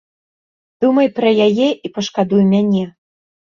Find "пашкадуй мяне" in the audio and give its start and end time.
1.95-2.83